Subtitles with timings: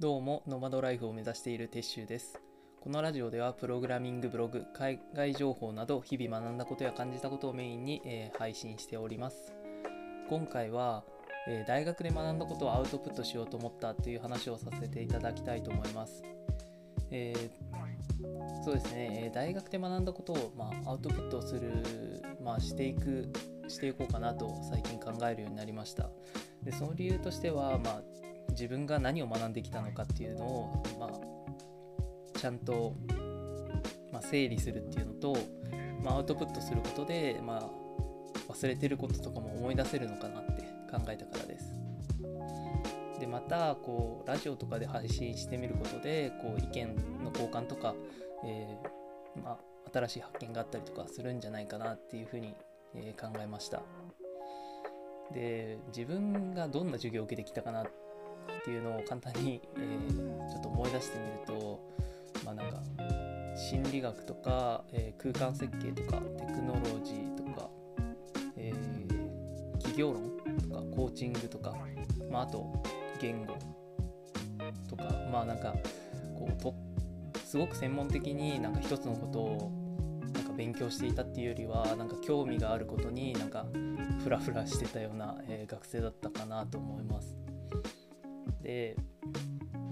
[0.00, 2.40] どうも、ノマドライフを目指している鉄舟です。
[2.80, 9.52] このラジオでは、プログラミングブログ、海外情報など、日々学んだことや感じたことをメインに、えー配信しております。
[10.28, 11.02] 今回は、
[11.48, 16.22] えー大学で学んだことをアウトプットしようと思ったという話をさせていただきたいと思います。
[17.10, 17.50] えー
[18.64, 23.32] そうですね、え大学で学んだことを、まあ、アウトプットする、まあ、していく、
[23.66, 26.08] していこうかなと最近考えるようになりました。
[26.62, 28.02] でその理由としては、まあ、
[28.50, 32.94] 自分が何を学んできたのかっていうのを、まあ、ちゃんと、
[34.12, 35.36] まあ、整理するっていうのと、
[36.02, 41.74] まあ、アウトプットすることで、まあ、忘れてることとかも思い出せるのかなって考えたからです。
[43.20, 47.94] でまたこうラジオとかで配信してみることでこう意見の交換とか、
[48.46, 49.58] えーまあ、
[49.92, 52.54] 新しい発見があったりとかするんじゃないかなっていうふうに、
[52.94, 53.82] えー考えました。
[55.32, 57.84] で自分がどんな授業を受けてきたかな
[58.60, 61.80] っていうのを簡単に、えーちょっと思い出してみると
[62.44, 62.80] まあなんか
[63.56, 67.68] 心理学とか、えー空間設計とかテクノロジーとか、
[68.56, 69.08] えー
[69.78, 71.74] 企業論とかコーチングとか、
[72.30, 72.82] まあ、あと
[73.20, 73.56] 言語
[74.88, 75.74] とかまあなんか
[76.36, 76.74] こうと
[77.44, 79.72] すごく専門的になんか一つのことを
[80.34, 83.66] なんか勉強していたっていうよりはなんか興味があることになんか
[84.22, 87.36] フラフラしてたような、えー学生だったかなと思います。
[88.62, 88.96] で、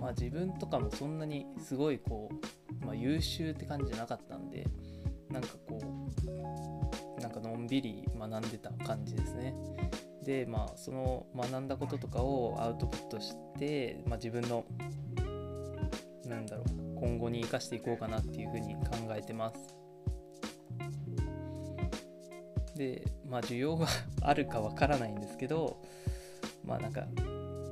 [0.00, 2.28] まあ、自分とかもそんなにすごいこ
[2.82, 4.66] う、まあ、優秀って感じじゃなかったんで
[5.30, 5.78] なんかこ
[7.18, 9.54] うなんかのんびり学んでた感じですね。
[10.24, 14.64] でまあその学んだこととかをアウトプットして、まあ、自分の
[16.26, 18.82] なんだろう今後に生かしていこうかなっていうふうに考
[19.16, 19.76] えてます。
[22.76, 23.86] でまあ需要が
[24.22, 25.82] あるかわからないんですけど
[26.64, 27.06] まあなんか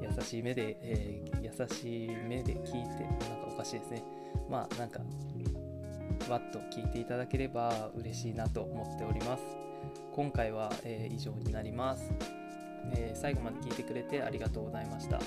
[0.04, 4.02] 優しい目で、えー優しい目で聞いてなんかおかしいですね。
[4.50, 5.00] まあなんか
[6.28, 9.44] わっと聞いていただければ嬉しいなと思っております。
[10.12, 12.12] 今回は、えー以上になります、
[12.92, 15.20] えー最後まで聞いてくれてありがとうございました。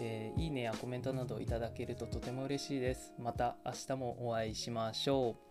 [0.00, 3.14] えーいいねやコメントなどいただけるととても嬉しいです。
[3.18, 5.45] また明日もお会いしましょう。